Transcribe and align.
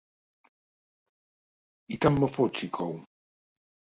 I 1.97 2.01
tant 2.05 2.17
me 2.23 2.31
fot 2.37 2.57
si 2.63 2.71
cou. 2.79 2.97